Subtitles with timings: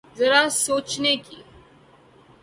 [0.19, 1.39] ذرا سوچنے کی۔